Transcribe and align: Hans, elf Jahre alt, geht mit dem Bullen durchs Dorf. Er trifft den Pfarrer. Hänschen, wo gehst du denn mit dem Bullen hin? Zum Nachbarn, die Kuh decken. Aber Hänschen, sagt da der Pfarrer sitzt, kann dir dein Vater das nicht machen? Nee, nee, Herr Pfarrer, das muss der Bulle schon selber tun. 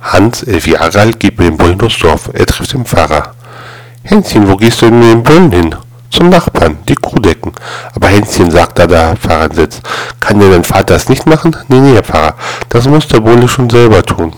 Hans, 0.00 0.42
elf 0.42 0.66
Jahre 0.66 0.98
alt, 0.98 1.20
geht 1.20 1.38
mit 1.38 1.48
dem 1.48 1.56
Bullen 1.56 1.78
durchs 1.78 1.98
Dorf. 1.98 2.30
Er 2.32 2.46
trifft 2.46 2.72
den 2.72 2.84
Pfarrer. 2.84 3.34
Hänschen, 4.02 4.48
wo 4.48 4.56
gehst 4.56 4.82
du 4.82 4.86
denn 4.86 5.00
mit 5.00 5.12
dem 5.12 5.22
Bullen 5.22 5.52
hin? 5.52 5.74
Zum 6.10 6.28
Nachbarn, 6.28 6.78
die 6.88 6.94
Kuh 6.94 7.18
decken. 7.18 7.52
Aber 7.94 8.08
Hänschen, 8.08 8.50
sagt 8.50 8.78
da 8.78 8.86
der 8.86 9.16
Pfarrer 9.16 9.52
sitzt, 9.54 9.82
kann 10.20 10.38
dir 10.38 10.50
dein 10.50 10.64
Vater 10.64 10.94
das 10.94 11.08
nicht 11.08 11.26
machen? 11.26 11.56
Nee, 11.68 11.80
nee, 11.80 11.94
Herr 11.94 12.04
Pfarrer, 12.04 12.34
das 12.68 12.86
muss 12.86 13.08
der 13.08 13.20
Bulle 13.20 13.48
schon 13.48 13.68
selber 13.68 14.02
tun. 14.02 14.32